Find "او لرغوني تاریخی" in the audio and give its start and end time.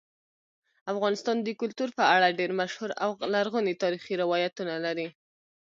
3.03-4.13